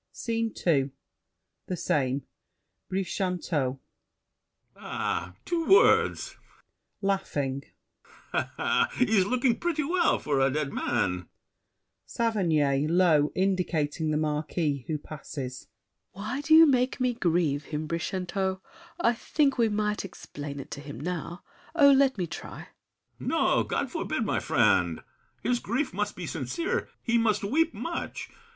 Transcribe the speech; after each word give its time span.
SCENE 0.13 0.51
II 0.65 0.89
The 1.67 1.77
same. 1.77 2.23
Brichanteau 2.89 3.79
BRICHANTEAU. 4.73 4.75
Ah! 4.75 5.35
two 5.45 5.63
words! 5.71 6.37
He's 8.97 9.27
looking 9.27 9.59
pretty 9.59 9.83
well 9.83 10.17
for 10.17 10.39
a 10.39 10.49
dead 10.49 10.73
man! 10.73 11.27
SAVERNY 12.07 12.87
(low, 12.87 13.31
indicating 13.35 14.09
The 14.09 14.17
Marquis, 14.17 14.85
who 14.87 14.97
passes). 14.97 15.67
Why 16.13 16.41
do 16.41 16.55
you 16.55 16.65
make 16.65 16.99
me 16.99 17.13
grieve 17.13 17.65
him, 17.65 17.85
Brichanteau? 17.85 18.59
I 18.99 19.13
think 19.13 19.59
we 19.59 19.69
might 19.69 20.03
explain 20.03 20.59
it 20.59 20.71
to 20.71 20.81
him 20.81 20.99
now. 20.99 21.43
Oh, 21.75 21.91
let 21.91 22.17
me 22.17 22.25
try. 22.25 22.69
BRICHANTEAU. 23.19 23.27
No; 23.29 23.61
God 23.65 23.91
forbid, 23.91 24.25
my 24.25 24.39
friend! 24.39 25.01
His 25.43 25.59
grief 25.59 25.93
must 25.93 26.15
be 26.15 26.25
sincere; 26.25 26.89
he 27.03 27.19
must 27.19 27.43
weep 27.43 27.71
much. 27.75 28.31